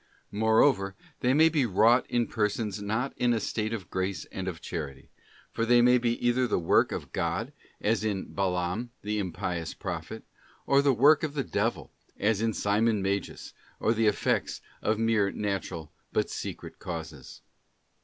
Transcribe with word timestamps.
Moreover, 0.31 0.95
they 1.19 1.31
may 1.31 1.47
be 1.47 1.63
wrought 1.67 2.07
in 2.09 2.25
persons 2.25 2.81
not 2.81 3.13
in 3.17 3.33
a 3.33 3.39
state 3.39 3.71
of 3.71 3.91
grace 3.91 4.25
and 4.31 4.47
of 4.47 4.59
charity; 4.59 5.11
for 5.51 5.63
they 5.63 5.79
may 5.79 5.99
be 5.99 6.13
either 6.25 6.47
the 6.47 6.57
work 6.57 6.91
of 6.91 7.11
God, 7.11 7.53
as 7.79 8.03
in 8.03 8.33
Balaam 8.33 8.89
the 9.03 9.19
impious 9.19 9.75
prophet, 9.75 10.23
or 10.65 10.81
the 10.81 10.91
work 10.91 11.21
of 11.21 11.35
the 11.35 11.43
devil, 11.43 11.91
as 12.17 12.41
in 12.41 12.51
Simon 12.51 13.03
Magus, 13.03 13.53
or 13.79 13.93
the 13.93 14.07
effects 14.07 14.59
of 14.81 14.97
mere 14.97 15.29
natural 15.29 15.91
but 16.11 16.31
secret 16.31 16.79
causes. 16.79 17.41